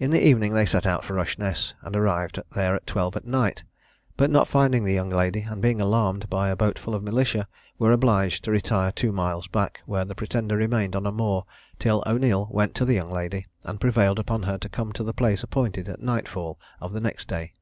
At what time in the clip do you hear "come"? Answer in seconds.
14.68-14.92